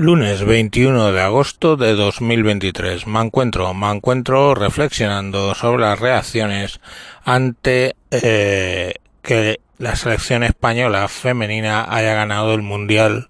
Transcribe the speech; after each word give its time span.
Lunes 0.00 0.46
21 0.46 1.12
de 1.12 1.20
agosto 1.20 1.76
de 1.76 1.92
2023. 1.92 3.06
Me 3.06 3.20
encuentro, 3.20 3.74
me 3.74 3.90
encuentro 3.90 4.54
reflexionando 4.54 5.54
sobre 5.54 5.82
las 5.82 6.00
reacciones 6.00 6.80
ante 7.22 7.96
eh, 8.10 8.94
que 9.20 9.60
la 9.76 9.96
selección 9.96 10.42
española 10.42 11.06
femenina 11.08 11.84
haya 11.86 12.14
ganado 12.14 12.54
el 12.54 12.62
Mundial 12.62 13.28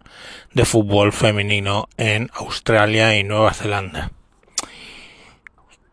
de 0.54 0.64
Fútbol 0.64 1.12
Femenino 1.12 1.88
en 1.96 2.30
Australia 2.34 3.18
y 3.18 3.24
Nueva 3.24 3.52
Zelanda. 3.52 4.12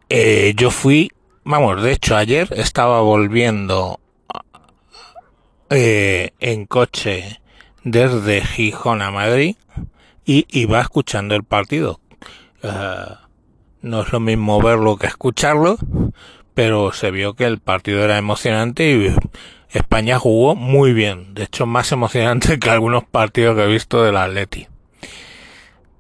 Eh, 0.10 0.54
yo 0.56 0.70
fui, 0.70 1.12
vamos, 1.44 1.82
de 1.82 1.94
hecho 1.94 2.16
ayer 2.16 2.50
estaba 2.56 3.02
volviendo 3.02 4.00
eh, 5.72 6.34
en 6.40 6.68
coche 6.68 7.42
desde 7.84 8.42
Gijón 8.42 9.02
a 9.02 9.10
Madrid 9.10 9.56
y 10.28 10.46
iba 10.50 10.80
escuchando 10.82 11.34
el 11.34 11.44
partido. 11.44 12.02
Eh, 12.62 12.70
no 13.82 14.02
es 14.02 14.12
lo 14.12 14.20
mismo 14.20 14.62
verlo 14.62 14.98
que 14.98 15.08
escucharlo, 15.08 15.78
pero 16.54 16.92
se 16.92 17.10
vio 17.10 17.34
que 17.34 17.46
el 17.46 17.60
partido 17.60 18.04
era 18.04 18.18
emocionante 18.18 18.92
y 18.92 19.16
España 19.76 20.20
jugó 20.20 20.54
muy 20.54 20.92
bien. 20.92 21.34
De 21.34 21.44
hecho, 21.44 21.66
más 21.66 21.92
emocionante 21.92 22.60
que 22.60 22.70
algunos 22.70 23.06
partidos 23.06 23.56
que 23.56 23.64
he 23.64 23.68
visto 23.68 24.04
del 24.04 24.18
Atleti. 24.18 24.68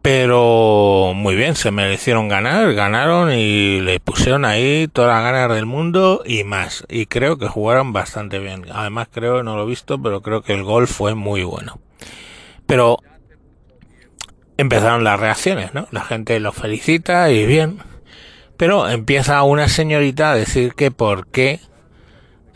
Pero 0.01 1.13
muy 1.15 1.35
bien, 1.35 1.55
se 1.55 1.71
merecieron 1.71 2.27
ganar, 2.27 2.73
ganaron 2.73 3.31
y 3.31 3.81
le 3.81 3.99
pusieron 3.99 4.45
ahí 4.45 4.87
todas 4.91 5.13
las 5.13 5.23
ganas 5.23 5.55
del 5.55 5.65
mundo 5.65 6.21
y 6.25 6.43
más. 6.43 6.85
Y 6.89 7.07
creo 7.07 7.37
que 7.37 7.47
jugaron 7.47 7.93
bastante 7.93 8.39
bien. 8.39 8.65
Además, 8.71 9.07
creo, 9.11 9.43
no 9.43 9.55
lo 9.55 9.63
he 9.63 9.67
visto, 9.67 10.01
pero 10.01 10.21
creo 10.21 10.41
que 10.43 10.53
el 10.53 10.63
gol 10.63 10.87
fue 10.87 11.13
muy 11.15 11.43
bueno. 11.43 11.79
Pero 12.65 12.99
empezaron 14.57 15.03
las 15.03 15.19
reacciones, 15.19 15.73
¿no? 15.73 15.87
La 15.91 16.01
gente 16.01 16.39
lo 16.39 16.51
felicita 16.51 17.31
y 17.31 17.45
bien. 17.45 17.79
Pero 18.57 18.89
empieza 18.89 19.43
una 19.43 19.67
señorita 19.69 20.31
a 20.31 20.35
decir 20.35 20.73
que 20.73 20.91
por 20.91 21.27
qué 21.27 21.59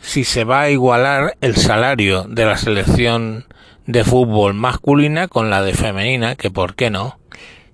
si 0.00 0.24
se 0.24 0.44
va 0.44 0.62
a 0.62 0.70
igualar 0.70 1.36
el 1.40 1.56
salario 1.56 2.24
de 2.24 2.44
la 2.44 2.56
selección 2.56 3.46
de 3.86 4.04
fútbol 4.04 4.54
masculina 4.54 5.28
con 5.28 5.48
la 5.48 5.62
de 5.62 5.74
femenina, 5.74 6.34
que 6.34 6.50
por 6.50 6.74
qué 6.74 6.90
no. 6.90 7.18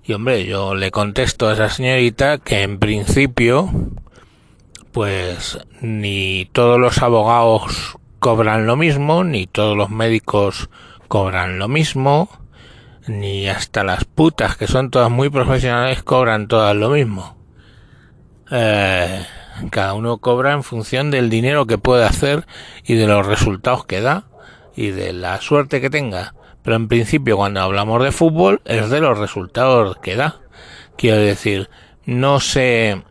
Y 0.05 0.13
hombre, 0.13 0.45
yo 0.45 0.75
le 0.75 0.91
contesto 0.91 1.49
a 1.49 1.55
esa 1.55 1.71
señorita 1.71 2.39
que 2.39 2.63
en 2.63 2.79
principio, 2.79 3.71
pues 4.93 5.59
ni 5.81 6.49
todos 6.53 6.79
los 6.79 7.03
abogados 7.03 7.97
cobran 8.19 8.67
lo 8.67 8.77
mismo, 8.77 9.25
ni 9.25 9.47
todos 9.47 9.77
los 9.77 9.91
médicos 9.91 10.71
cobran 11.09 11.59
lo 11.59 11.69
mismo, 11.69 12.29
ni 13.09 13.49
hasta 13.49 13.85
las 13.85 14.05
putas, 14.05 14.57
que 14.57 14.67
son 14.67 14.91
todas 14.91 15.11
muy 15.11 15.31
profesionales, 15.31 16.03
cobran 16.03 16.49
todas 16.49 16.75
lo 16.77 16.91
mismo. 16.91 17.37
Eh, 18.51 19.25
cada 19.71 19.95
uno 19.95 20.19
cobra 20.19 20.53
en 20.53 20.63
función 20.63 21.11
del 21.11 21.31
dinero 21.31 21.67
que 21.67 21.79
puede 21.79 22.05
hacer 22.05 22.47
y 22.85 22.95
de 22.95 23.07
los 23.07 23.27
resultados 23.27 23.85
que 23.85 24.01
da 24.01 24.25
y 24.77 24.91
de 24.91 25.13
la 25.13 25.41
suerte 25.41 25.81
que 25.81 25.91
tenga. 25.91 26.35
Pero 26.63 26.77
en 26.77 26.89
principio 26.89 27.37
cuando 27.37 27.61
hablamos 27.61 28.03
de 28.03 28.13
fútbol 28.13 28.61
es 28.65 28.91
de 28.91 29.01
los 29.01 29.19
resultados 29.19 29.99
que 29.99 30.17
da. 30.17 30.41
Quiero 30.97 31.19
decir, 31.19 31.71
no 32.05 32.41
sé 32.41 33.03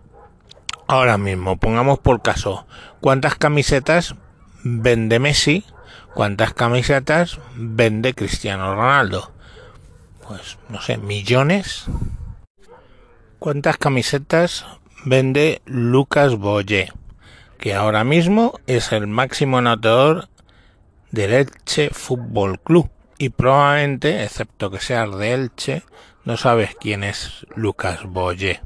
ahora 0.88 1.18
mismo, 1.18 1.58
pongamos 1.58 2.00
por 2.00 2.22
caso, 2.22 2.66
cuántas 3.02 3.36
camisetas 3.36 4.16
vende 4.64 5.20
Messi, 5.20 5.66
cuántas 6.14 6.54
camisetas 6.54 7.40
vende 7.56 8.14
Cristiano 8.14 8.74
Ronaldo 8.74 9.37
pues 10.28 10.58
no 10.70 10.82
sé, 10.82 10.98
millones. 10.98 11.86
¿Cuántas 13.40 13.78
camisetas 13.78 14.66
vende 15.06 15.62
Lucas 15.66 16.36
Boye? 16.36 16.92
Que 17.58 17.74
ahora 17.74 18.04
mismo 18.04 18.60
es 18.68 18.92
el 18.92 19.08
máximo 19.08 19.60
anotador 19.60 20.28
del 21.12 21.34
Elche 21.34 21.90
Fútbol 21.92 22.60
Club. 22.60 22.90
Y 23.18 23.30
probablemente, 23.30 24.24
excepto 24.24 24.70
que 24.70 24.80
seas 24.80 25.16
de 25.18 25.34
Elche, 25.34 25.84
no 26.26 26.38
sabes 26.38 26.76
quién 26.80 27.04
es 27.04 27.48
Lucas 27.56 28.04
Boye. 28.04 28.62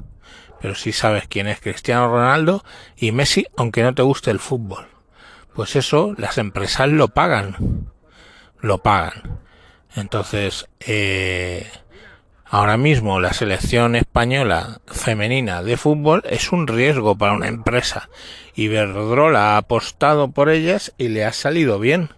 Pero 0.60 0.76
sí 0.76 0.92
sabes 0.92 1.28
quién 1.28 1.48
es 1.48 1.62
Cristiano 1.62 2.08
Ronaldo 2.08 2.64
y 2.98 3.12
Messi, 3.12 3.46
aunque 3.56 3.84
no 3.84 3.94
te 3.96 4.02
guste 4.02 4.32
el 4.32 4.40
fútbol. 4.40 4.88
Pues 5.54 5.76
eso, 5.76 6.14
las 6.18 6.38
empresas 6.38 6.90
lo 6.90 7.10
pagan. 7.10 7.92
Lo 8.62 8.80
pagan. 8.80 9.42
Entonces, 9.96 10.68
eh, 10.80 11.70
ahora 12.46 12.78
mismo 12.78 13.20
la 13.20 13.34
selección 13.34 13.96
española 13.96 14.80
femenina 14.88 15.64
de 15.64 15.78
fútbol 15.78 16.24
es 16.30 16.52
un 16.52 16.68
riesgo 16.68 17.18
para 17.18 17.34
una 17.34 17.48
empresa. 17.48 18.10
Iberdrola 18.56 19.56
ha 19.56 19.58
apostado 19.58 20.32
por 20.32 20.50
ellas 20.50 20.94
y 20.98 21.10
le 21.10 21.26
ha 21.26 21.34
salido 21.34 21.80
bien, 21.80 22.10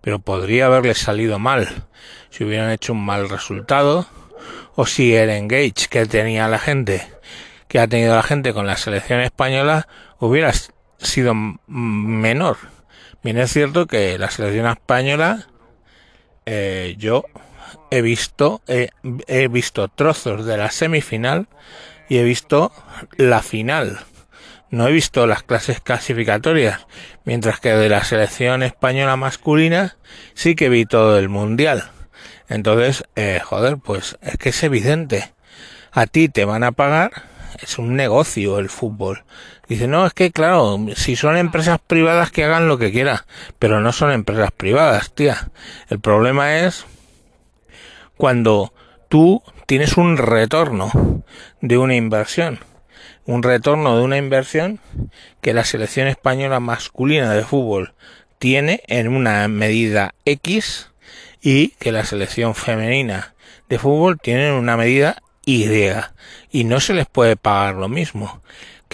pero 0.00 0.18
podría 0.18 0.66
haberle 0.66 0.94
salido 0.94 1.38
mal 1.38 1.68
si 2.30 2.44
hubieran 2.44 2.70
hecho 2.70 2.92
un 2.92 3.04
mal 3.04 3.28
resultado 3.28 4.06
o 4.74 4.86
si 4.86 5.14
el 5.14 5.30
engage 5.30 5.88
que 5.88 6.04
tenía 6.06 6.48
la 6.48 6.58
gente, 6.58 7.06
que 7.68 7.78
ha 7.78 7.86
tenido 7.86 8.14
la 8.14 8.22
gente 8.22 8.52
con 8.52 8.66
la 8.66 8.76
selección 8.76 9.20
española 9.20 9.88
hubiera 10.18 10.52
sido 10.98 11.34
menor. 11.66 12.56
Bien 13.22 13.38
es 13.38 13.52
cierto 13.52 13.86
que 13.86 14.18
la 14.18 14.30
selección 14.30 14.66
española 14.66 15.46
eh, 16.46 16.94
yo 16.98 17.24
he 17.90 18.02
visto, 18.02 18.62
he 18.66 19.48
visto 19.48 19.88
trozos 19.88 20.44
de 20.44 20.56
la 20.56 20.70
semifinal 20.70 21.48
y 22.08 22.18
he 22.18 22.24
visto 22.24 22.72
la 23.16 23.42
final. 23.42 24.00
No 24.70 24.88
he 24.88 24.92
visto 24.92 25.26
las 25.26 25.44
clases 25.44 25.80
clasificatorias, 25.80 26.86
mientras 27.24 27.60
que 27.60 27.70
de 27.70 27.88
la 27.88 28.02
selección 28.02 28.62
española 28.62 29.16
masculina 29.16 29.96
sí 30.34 30.56
que 30.56 30.68
vi 30.68 30.84
todo 30.84 31.18
el 31.18 31.28
mundial. 31.28 31.84
Entonces, 32.48 33.04
eh, 33.14 33.40
joder, 33.42 33.78
pues 33.78 34.18
es 34.20 34.36
que 34.36 34.48
es 34.48 34.62
evidente. 34.62 35.32
A 35.92 36.06
ti 36.06 36.28
te 36.28 36.44
van 36.44 36.64
a 36.64 36.72
pagar, 36.72 37.12
es 37.62 37.78
un 37.78 37.96
negocio 37.96 38.58
el 38.58 38.68
fútbol. 38.68 39.24
Dice, 39.68 39.88
no, 39.88 40.06
es 40.06 40.12
que 40.12 40.30
claro, 40.30 40.78
si 40.94 41.16
son 41.16 41.36
empresas 41.36 41.78
privadas 41.86 42.30
que 42.30 42.44
hagan 42.44 42.68
lo 42.68 42.78
que 42.78 42.92
quieran, 42.92 43.20
pero 43.58 43.80
no 43.80 43.92
son 43.92 44.10
empresas 44.12 44.50
privadas, 44.52 45.14
tía. 45.14 45.50
El 45.88 46.00
problema 46.00 46.58
es 46.58 46.84
cuando 48.16 48.72
tú 49.08 49.42
tienes 49.66 49.96
un 49.96 50.16
retorno 50.16 51.24
de 51.60 51.78
una 51.78 51.94
inversión. 51.94 52.60
Un 53.26 53.42
retorno 53.42 53.96
de 53.96 54.04
una 54.04 54.18
inversión 54.18 54.80
que 55.40 55.54
la 55.54 55.64
selección 55.64 56.08
española 56.08 56.60
masculina 56.60 57.32
de 57.32 57.42
fútbol 57.42 57.94
tiene 58.38 58.82
en 58.86 59.08
una 59.08 59.48
medida 59.48 60.14
X 60.26 60.90
y 61.40 61.68
que 61.78 61.92
la 61.92 62.04
selección 62.04 62.54
femenina 62.54 63.34
de 63.68 63.78
fútbol 63.78 64.18
tiene 64.20 64.48
en 64.48 64.54
una 64.54 64.76
medida 64.76 65.22
Y. 65.44 65.66
Y 66.50 66.64
no 66.64 66.80
se 66.80 66.94
les 66.94 67.06
puede 67.06 67.36
pagar 67.36 67.74
lo 67.74 67.88
mismo 67.88 68.40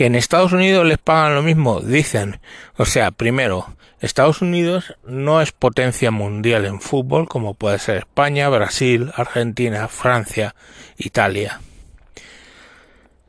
que 0.00 0.06
en 0.06 0.14
Estados 0.14 0.52
Unidos 0.52 0.86
les 0.86 0.96
pagan 0.96 1.34
lo 1.34 1.42
mismo, 1.42 1.80
dicen. 1.80 2.40
O 2.78 2.86
sea, 2.86 3.10
primero, 3.10 3.74
Estados 4.00 4.40
Unidos 4.40 4.94
no 5.04 5.42
es 5.42 5.52
potencia 5.52 6.10
mundial 6.10 6.64
en 6.64 6.80
fútbol 6.80 7.28
como 7.28 7.52
puede 7.52 7.78
ser 7.78 7.98
España, 7.98 8.48
Brasil, 8.48 9.12
Argentina, 9.14 9.88
Francia, 9.88 10.54
Italia. 10.96 11.60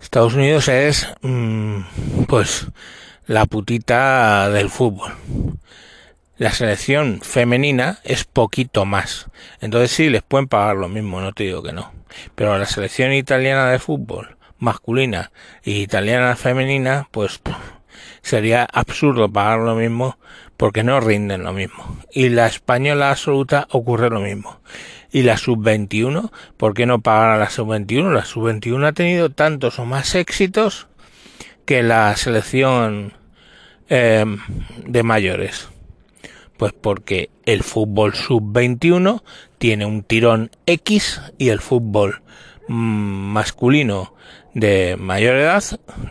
Estados 0.02 0.34
Unidos 0.34 0.70
es, 0.70 1.08
mm, 1.22 2.24
pues, 2.28 2.68
la 3.28 3.46
putita 3.46 4.50
del 4.50 4.70
fútbol. 4.70 5.12
La 6.42 6.52
selección 6.52 7.20
femenina 7.22 8.00
es 8.04 8.24
poquito 8.24 8.84
más. 8.84 9.28
Entonces 9.60 9.92
sí, 9.92 10.10
les 10.10 10.24
pueden 10.24 10.48
pagar 10.48 10.76
lo 10.76 10.90
mismo, 10.90 11.22
no 11.22 11.34
te 11.34 11.44
digo 11.44 11.62
que 11.62 11.72
no. 11.72 11.94
Pero 12.34 12.58
la 12.58 12.66
selección 12.66 13.14
italiana 13.14 13.70
de 13.70 13.78
fútbol 13.78 14.38
masculina 14.58 15.32
y 15.64 15.84
italiana 15.84 16.36
femenina, 16.36 17.08
pues 17.12 17.42
sería 18.24 18.64
absurdo 18.64 19.32
pagar 19.32 19.60
lo 19.60 19.76
mismo 19.76 20.18
porque 20.58 20.82
no 20.82 21.00
rinden 21.00 21.44
lo 21.44 21.54
mismo. 21.54 22.00
Y 22.12 22.30
la 22.30 22.48
española 22.48 23.12
absoluta 23.12 23.68
ocurre 23.70 24.10
lo 24.10 24.20
mismo. 24.20 24.62
Y 25.12 25.22
la 25.22 25.38
sub-21, 25.38 26.32
¿por 26.58 26.74
qué 26.74 26.88
no 26.88 27.02
pagar 27.02 27.36
a 27.36 27.38
la 27.38 27.52
sub-21? 27.52 28.12
La 28.12 28.26
sub-21 28.26 28.88
ha 28.88 28.94
tenido 28.94 29.30
tantos 29.30 29.78
o 29.78 29.86
más 29.86 30.16
éxitos 30.16 30.88
que 31.66 31.84
la 31.84 32.16
selección 32.16 33.14
eh, 33.90 34.26
de 34.88 35.04
mayores. 35.04 35.70
Pues 36.62 36.74
porque 36.74 37.32
el 37.48 37.64
fútbol 37.64 38.14
sub-21 38.14 39.24
tiene 39.58 39.88
un 39.88 40.04
tirón 40.04 40.52
X 40.68 41.20
y 41.40 41.50
el 41.50 41.60
fútbol 41.60 42.22
mm, 42.68 42.74
masculino 43.34 44.14
de 44.54 44.96
mayor 44.96 45.38
edad 45.38 45.64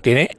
tiene 0.03 0.39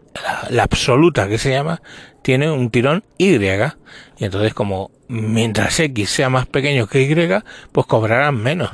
la, 0.49 0.63
absoluta 0.63 1.29
que 1.29 1.37
se 1.37 1.51
llama 1.51 1.81
tiene 2.23 2.51
un 2.51 2.71
tirón 2.71 3.05
Y 3.17 3.37
y 3.37 3.71
entonces 4.19 4.53
como 4.53 4.91
mientras 5.07 5.79
X 5.79 6.09
sea 6.09 6.27
más 6.27 6.45
pequeño 6.45 6.87
que 6.87 7.03
Y 7.03 7.15
pues 7.71 7.87
cobrarán 7.87 8.35
menos 8.35 8.71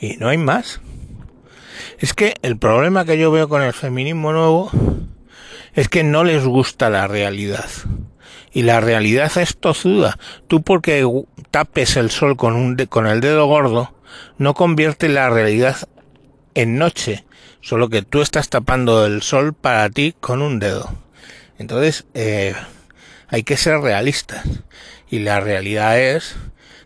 y 0.00 0.16
no 0.16 0.28
hay 0.28 0.38
más. 0.38 0.80
Es 1.98 2.14
que 2.14 2.36
el 2.40 2.56
problema 2.56 3.04
que 3.04 3.18
yo 3.18 3.30
veo 3.30 3.50
con 3.50 3.60
el 3.60 3.74
feminismo 3.74 4.32
nuevo 4.32 4.70
es 5.74 5.90
que 5.90 6.04
no 6.04 6.24
les 6.24 6.46
gusta 6.46 6.88
la 6.88 7.06
realidad. 7.06 7.68
Y 8.52 8.62
la 8.62 8.80
realidad 8.80 9.36
es 9.38 9.56
tozuda. 9.56 10.18
Tú 10.48 10.62
porque 10.62 11.06
tapes 11.50 11.96
el 11.96 12.10
sol 12.10 12.36
con, 12.36 12.54
un 12.54 12.76
con 12.86 13.06
el 13.06 13.20
dedo 13.20 13.46
gordo, 13.46 13.94
no 14.38 14.54
convierte 14.54 15.08
la 15.08 15.30
realidad 15.30 15.76
en 16.54 16.78
noche. 16.78 17.24
Solo 17.60 17.88
que 17.88 18.02
tú 18.02 18.22
estás 18.22 18.48
tapando 18.48 19.04
el 19.06 19.22
sol 19.22 19.54
para 19.54 19.88
ti 19.90 20.14
con 20.18 20.42
un 20.42 20.58
dedo. 20.58 20.90
Entonces, 21.58 22.06
eh, 22.14 22.54
hay 23.28 23.42
que 23.42 23.56
ser 23.56 23.80
realistas. 23.80 24.44
Y 25.10 25.20
la 25.20 25.40
realidad 25.40 25.98
es 25.98 26.36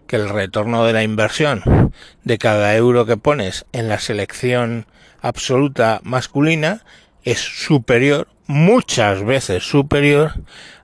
que 0.06 0.16
el 0.16 0.28
retorno 0.28 0.84
de 0.84 0.92
la 0.92 1.02
inversión 1.02 1.92
de 2.24 2.38
cada 2.38 2.74
euro 2.76 3.06
que 3.06 3.16
pones 3.16 3.66
en 3.72 3.88
la 3.88 3.98
selección 3.98 4.86
absoluta 5.20 6.00
masculina 6.02 6.84
es 7.22 7.38
superior, 7.38 8.28
muchas 8.46 9.24
veces 9.24 9.64
superior 9.64 10.32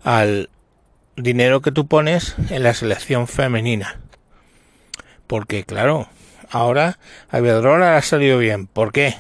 al 0.03 0.51
dinero 1.17 1.61
que 1.61 1.73
tú 1.73 1.87
pones 1.87 2.35
en 2.49 2.63
la 2.63 2.75
selección 2.75 3.27
femenina. 3.27 4.01
Porque 5.27 5.65
claro, 5.65 6.09
ahora 6.51 6.99
a 7.31 7.97
ha 7.97 8.03
salido 8.03 8.39
bien. 8.39 8.67
¿Por 8.67 8.93
qué? 8.93 9.17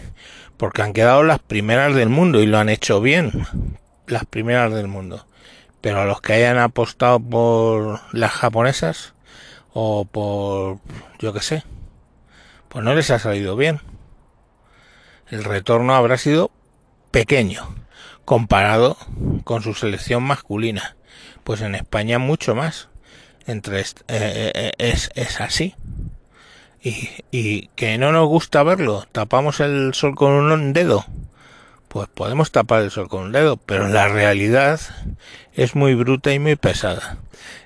Porque 0.56 0.82
han 0.82 0.92
quedado 0.92 1.22
las 1.22 1.38
primeras 1.38 1.94
del 1.94 2.08
mundo 2.08 2.40
y 2.40 2.46
lo 2.46 2.58
han 2.58 2.68
hecho 2.68 3.00
bien. 3.00 3.46
Las 4.06 4.24
primeras 4.24 4.72
del 4.72 4.88
mundo. 4.88 5.26
Pero 5.80 6.00
a 6.00 6.04
los 6.04 6.20
que 6.20 6.34
hayan 6.34 6.58
apostado 6.58 7.20
por 7.20 8.00
las 8.12 8.32
japonesas 8.32 9.14
o 9.72 10.04
por 10.04 10.78
yo 11.18 11.32
que 11.32 11.40
sé, 11.40 11.62
pues 12.68 12.84
no 12.84 12.94
les 12.94 13.10
ha 13.10 13.18
salido 13.18 13.56
bien. 13.56 13.80
El 15.30 15.44
retorno 15.44 15.94
habrá 15.94 16.18
sido 16.18 16.50
pequeño 17.12 17.79
comparado 18.30 18.96
con 19.42 19.60
su 19.60 19.74
selección 19.74 20.22
masculina. 20.22 20.94
Pues 21.42 21.62
en 21.62 21.74
España 21.74 22.20
mucho 22.20 22.54
más. 22.54 22.88
Entre 23.44 23.80
eh, 23.80 23.84
eh, 24.06 24.52
eh, 24.54 24.72
es, 24.78 25.10
es 25.16 25.40
así. 25.40 25.74
Y, 26.80 27.08
y 27.32 27.66
que 27.74 27.98
no 27.98 28.12
nos 28.12 28.28
gusta 28.28 28.62
verlo, 28.62 29.04
tapamos 29.10 29.58
el 29.58 29.94
sol 29.94 30.14
con 30.14 30.30
un 30.30 30.72
dedo. 30.72 31.06
Pues 31.90 32.06
podemos 32.06 32.52
tapar 32.52 32.82
el 32.82 32.92
sol 32.92 33.08
con 33.08 33.24
un 33.24 33.32
dedo, 33.32 33.56
pero 33.56 33.88
la 33.88 34.06
realidad 34.06 34.80
es 35.54 35.74
muy 35.74 35.96
bruta 35.96 36.32
y 36.32 36.38
muy 36.38 36.54
pesada. 36.54 37.18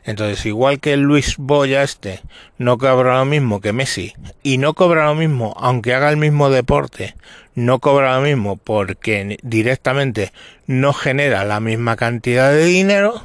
Entonces, 0.03 0.47
igual 0.47 0.81
que 0.81 0.97
Luis 0.97 1.37
Boya 1.37 1.83
este 1.83 2.23
no 2.57 2.79
cobra 2.79 3.19
lo 3.19 3.27
mismo 3.27 3.61
que 3.61 3.75
Messi 3.75 4.15
y 4.43 4.57
no 4.57 4.73
cobra 4.73 5.05
lo 5.05 5.15
mismo 5.15 5.55
aunque 5.59 5.93
haga 5.93 6.09
el 6.09 6.17
mismo 6.17 6.49
deporte, 6.49 7.17
no 7.55 7.81
cobra 7.81 8.17
lo 8.17 8.23
mismo 8.23 8.57
porque 8.57 9.37
directamente 9.43 10.33
no 10.67 10.95
genera 10.95 11.45
la 11.45 11.61
misma 11.61 11.97
cantidad 11.97 12.51
de 12.51 12.65
dinero, 12.65 13.21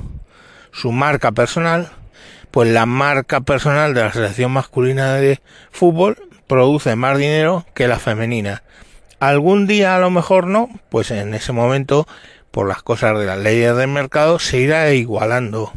su 0.74 0.92
marca 0.92 1.32
personal, 1.32 1.92
pues 2.52 2.70
la 2.74 2.86
marca 2.86 3.40
personal 3.40 3.94
de 3.94 4.02
la 4.02 4.12
selección 4.12 4.52
masculina 4.52 5.14
de 5.14 5.40
fútbol 5.72 6.18
produce 6.48 6.98
más 6.98 7.18
dinero 7.18 7.66
que 7.74 7.88
la 7.88 8.00
femenina. 8.00 8.64
Algún 9.20 9.68
día 9.68 9.96
a 9.96 10.00
lo 10.00 10.10
mejor 10.10 10.48
no, 10.48 10.70
pues 10.90 11.12
en 11.12 11.34
ese 11.34 11.52
momento, 11.52 12.08
por 12.52 12.68
las 12.68 12.84
cosas 12.84 13.20
de 13.20 13.26
las 13.26 13.38
leyes 13.38 13.76
del 13.76 13.90
mercado, 13.90 14.40
se 14.40 14.60
irá 14.60 14.94
igualando 14.94 15.74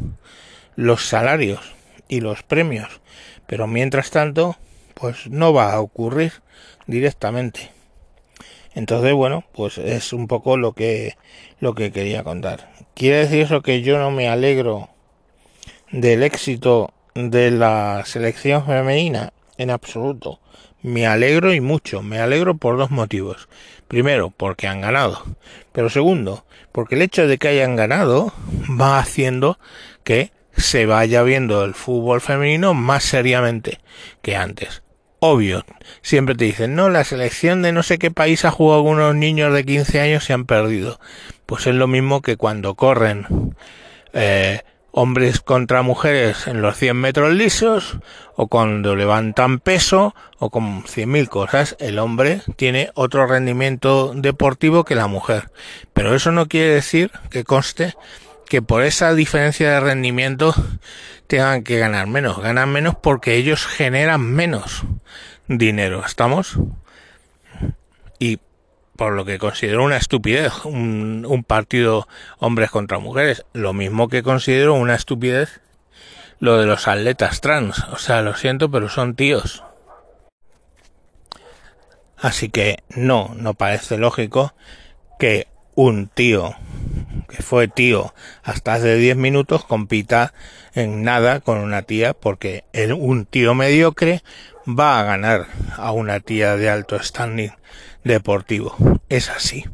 los 0.77 1.07
salarios 1.07 1.59
y 2.07 2.21
los 2.21 2.43
premios. 2.43 3.01
Pero 3.45 3.67
mientras 3.67 4.11
tanto, 4.11 4.55
pues 4.93 5.27
no 5.27 5.53
va 5.53 5.73
a 5.73 5.81
ocurrir 5.81 6.31
directamente. 6.87 7.71
Entonces, 8.75 9.13
bueno, 9.13 9.43
pues 9.53 9.77
es 9.77 10.13
un 10.13 10.27
poco 10.27 10.55
lo 10.55 10.71
que 10.71 11.17
lo 11.59 11.75
que 11.75 11.91
quería 11.91 12.23
contar. 12.23 12.69
Quiere 12.93 13.17
decir 13.17 13.41
eso 13.41 13.61
que 13.61 13.81
yo 13.81 13.97
no 13.97 14.09
me 14.09 14.29
alegro 14.29 14.89
del 15.91 16.23
éxito 16.23 16.93
de 17.13 17.51
la 17.51 18.03
selección 18.05 18.65
femenina 18.65 19.33
en 19.63 19.71
absoluto. 19.71 20.39
Me 20.81 21.07
alegro 21.07 21.53
y 21.53 21.61
mucho. 21.61 22.01
Me 22.01 22.19
alegro 22.19 22.55
por 22.57 22.77
dos 22.77 22.91
motivos. 22.91 23.47
Primero, 23.87 24.31
porque 24.35 24.67
han 24.67 24.81
ganado. 24.81 25.23
Pero 25.71 25.89
segundo, 25.89 26.45
porque 26.71 26.95
el 26.95 27.01
hecho 27.01 27.27
de 27.27 27.37
que 27.37 27.47
hayan 27.47 27.75
ganado 27.75 28.33
va 28.79 28.99
haciendo 28.99 29.57
que 30.03 30.31
se 30.55 30.85
vaya 30.85 31.23
viendo 31.23 31.63
el 31.63 31.73
fútbol 31.73 32.21
femenino 32.21 32.73
más 32.73 33.03
seriamente 33.03 33.79
que 34.21 34.35
antes. 34.35 34.83
Obvio, 35.19 35.65
siempre 36.01 36.35
te 36.35 36.45
dicen, 36.45 36.75
no, 36.75 36.89
la 36.89 37.05
selección 37.05 37.61
de 37.61 37.71
no 37.71 37.81
sé 37.81 37.97
qué 37.97 38.11
país 38.11 38.43
ha 38.43 38.51
jugado 38.51 38.79
algunos 38.79 39.15
niños 39.15 39.53
de 39.53 39.63
15 39.63 40.01
años 40.01 40.25
se 40.25 40.33
han 40.33 40.45
perdido. 40.45 40.99
Pues 41.45 41.65
es 41.65 41.75
lo 41.75 41.87
mismo 41.87 42.21
que 42.21 42.35
cuando 42.35 42.75
corren 42.75 43.55
eh, 44.11 44.61
hombres 44.95 45.41
contra 45.41 45.81
mujeres 45.81 46.45
en 46.45 46.61
los 46.61 46.77
100 46.77 46.95
metros 46.95 47.33
lisos 47.33 47.97
o 48.35 48.47
cuando 48.47 48.95
levantan 48.95 49.59
peso 49.59 50.13
o 50.37 50.51
con 50.51 50.83
100.000 50.83 51.27
cosas, 51.29 51.75
el 51.79 51.97
hombre 51.97 52.41
tiene 52.55 52.91
otro 52.93 53.25
rendimiento 53.25 54.13
deportivo 54.15 54.85
que 54.85 54.95
la 54.95 55.07
mujer. 55.07 55.49
Pero 55.93 56.15
eso 56.15 56.31
no 56.31 56.47
quiere 56.47 56.75
decir 56.75 57.11
que 57.31 57.43
conste 57.43 57.95
que 58.47 58.61
por 58.61 58.83
esa 58.83 59.15
diferencia 59.15 59.71
de 59.71 59.79
rendimiento 59.79 60.53
tengan 61.25 61.63
que 61.63 61.79
ganar 61.79 62.05
menos. 62.05 62.39
Ganan 62.39 62.71
menos 62.71 62.95
porque 62.95 63.35
ellos 63.35 63.65
generan 63.65 64.21
menos 64.21 64.83
dinero. 65.47 66.03
¿Estamos? 66.05 66.59
Y 68.19 68.37
por 68.95 69.13
lo 69.13 69.25
que 69.25 69.39
considero 69.39 69.83
una 69.83 69.97
estupidez 69.97 70.65
un, 70.65 71.43
partido 71.47 72.07
hombres 72.37 72.71
contra 72.71 72.99
mujeres. 72.99 73.45
Lo 73.53 73.73
mismo 73.73 74.07
que 74.07 74.23
considero 74.23 74.73
una 74.75 74.95
estupidez 74.95 75.61
lo 76.39 76.57
de 76.57 76.65
los 76.65 76.87
atletas 76.87 77.41
trans. 77.41 77.79
O 77.91 77.97
sea, 77.97 78.21
lo 78.21 78.35
siento, 78.35 78.69
pero 78.69 78.89
son 78.89 79.15
tíos. 79.15 79.63
Así 82.17 82.49
que 82.49 82.77
no, 82.89 83.33
no 83.35 83.53
parece 83.53 83.97
lógico 83.97 84.53
que 85.19 85.47
un 85.75 86.07
tío 86.07 86.55
que 87.27 87.41
fue 87.41 87.67
tío 87.67 88.13
hasta 88.43 88.75
hace 88.75 88.95
10 88.95 89.17
minutos 89.17 89.65
compita 89.65 90.33
en 90.73 91.03
nada 91.03 91.39
con 91.39 91.57
una 91.57 91.81
tía 91.81 92.13
porque 92.13 92.63
un 92.95 93.25
tío 93.25 93.55
mediocre 93.55 94.23
va 94.67 94.99
a 94.99 95.03
ganar 95.03 95.47
a 95.75 95.91
una 95.91 96.19
tía 96.19 96.55
de 96.55 96.69
alto 96.69 97.01
standing 97.01 97.51
deportivo. 98.03 98.75
Es 99.09 99.29
así. 99.29 99.65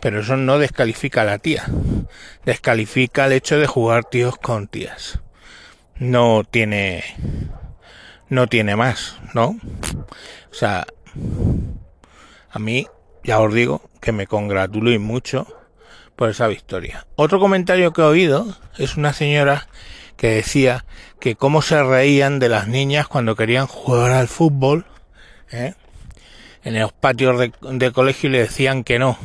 Pero 0.00 0.20
eso 0.20 0.36
no 0.36 0.58
descalifica 0.58 1.22
a 1.22 1.26
la 1.26 1.38
tía. 1.38 1.64
Descalifica 2.44 3.26
el 3.26 3.32
hecho 3.32 3.58
de 3.58 3.66
jugar 3.66 4.04
tíos 4.04 4.36
con 4.36 4.66
tías. 4.68 5.20
No 5.96 6.42
tiene 6.44 7.04
no 8.28 8.46
tiene 8.46 8.76
más, 8.76 9.18
¿no? 9.34 9.58
O 10.50 10.54
sea, 10.54 10.86
a 12.50 12.58
mí 12.58 12.86
ya 13.22 13.40
os 13.40 13.52
digo 13.52 13.90
que 14.00 14.10
me 14.10 14.26
congratulo 14.26 14.90
y 14.90 14.98
mucho 14.98 15.46
por 16.16 16.30
esa 16.30 16.46
victoria. 16.46 17.06
Otro 17.14 17.38
comentario 17.38 17.92
que 17.92 18.00
he 18.00 18.04
oído 18.04 18.56
es 18.78 18.96
una 18.96 19.12
señora 19.12 19.68
que 20.22 20.28
decía 20.28 20.84
que 21.18 21.34
cómo 21.34 21.62
se 21.62 21.82
reían 21.82 22.38
de 22.38 22.48
las 22.48 22.68
niñas 22.68 23.08
cuando 23.08 23.34
querían 23.34 23.66
jugar 23.66 24.12
al 24.12 24.28
fútbol, 24.28 24.86
¿eh? 25.50 25.74
en 26.62 26.78
los 26.78 26.92
patios 26.92 27.40
de, 27.40 27.52
de, 27.60 27.90
colegio 27.90 28.30
le 28.30 28.38
decían 28.38 28.84
que 28.84 29.00
no. 29.00 29.18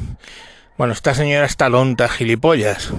Bueno, 0.75 0.93
esta 0.93 1.13
señora 1.13 1.45
está 1.45 1.69
lonta, 1.69 2.09
gilipollas. 2.09 2.91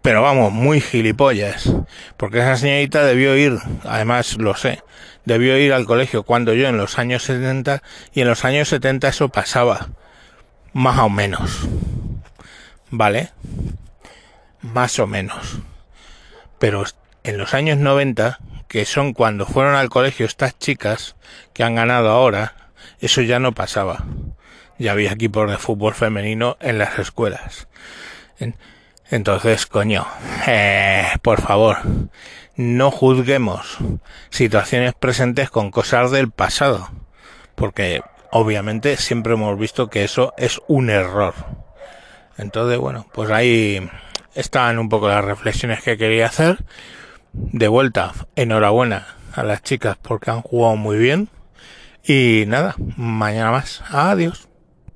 Pero 0.00 0.22
vamos, 0.22 0.52
muy 0.52 0.80
gilipollas. 0.80 1.70
Porque 2.16 2.38
esa 2.38 2.56
señorita 2.56 3.04
debió 3.04 3.36
ir, 3.36 3.58
además 3.84 4.38
lo 4.38 4.56
sé, 4.56 4.82
debió 5.26 5.58
ir 5.58 5.74
al 5.74 5.84
colegio 5.84 6.22
cuando 6.22 6.54
yo 6.54 6.66
en 6.66 6.78
los 6.78 6.98
años 6.98 7.24
70 7.24 7.82
y 8.14 8.22
en 8.22 8.28
los 8.28 8.46
años 8.46 8.68
70 8.70 9.08
eso 9.08 9.28
pasaba. 9.28 9.90
Más 10.72 10.98
o 10.98 11.10
menos. 11.10 11.68
¿Vale? 12.88 13.32
Más 14.62 14.98
o 14.98 15.06
menos. 15.06 15.60
Pero 16.58 16.84
en 17.22 17.38
los 17.38 17.54
años 17.54 17.78
90, 17.78 18.38
que 18.68 18.84
son 18.84 19.12
cuando 19.12 19.46
fueron 19.46 19.74
al 19.74 19.88
colegio 19.88 20.26
estas 20.26 20.58
chicas 20.58 21.16
que 21.52 21.64
han 21.64 21.74
ganado 21.74 22.10
ahora, 22.10 22.54
eso 23.00 23.22
ya 23.22 23.38
no 23.38 23.52
pasaba. 23.52 24.04
Ya 24.78 24.92
había 24.92 25.12
equipos 25.12 25.50
de 25.50 25.58
fútbol 25.58 25.94
femenino 25.94 26.56
en 26.60 26.78
las 26.78 26.98
escuelas. 26.98 27.68
Entonces, 29.10 29.66
coño, 29.66 30.06
eh, 30.46 31.06
por 31.22 31.40
favor, 31.40 31.78
no 32.56 32.90
juzguemos 32.90 33.78
situaciones 34.30 34.94
presentes 34.94 35.50
con 35.50 35.70
cosas 35.70 36.10
del 36.10 36.30
pasado, 36.30 36.90
porque 37.54 38.02
obviamente 38.30 38.96
siempre 38.96 39.34
hemos 39.34 39.58
visto 39.58 39.88
que 39.88 40.04
eso 40.04 40.34
es 40.36 40.60
un 40.66 40.90
error. 40.90 41.34
Entonces, 42.38 42.78
bueno, 42.78 43.06
pues 43.12 43.30
ahí 43.30 43.88
están 44.34 44.78
un 44.78 44.88
poco 44.88 45.08
las 45.08 45.24
reflexiones 45.24 45.82
que 45.82 45.96
quería 45.96 46.26
hacer. 46.26 46.64
De 47.32 47.68
vuelta, 47.68 48.12
enhorabuena 48.36 49.06
a 49.32 49.42
las 49.42 49.62
chicas 49.62 49.96
porque 50.00 50.30
han 50.30 50.42
jugado 50.42 50.76
muy 50.76 50.96
bien 50.96 51.28
Y 52.06 52.44
nada, 52.46 52.76
mañana 52.96 53.50
más. 53.50 53.82
Adiós. 53.90 54.48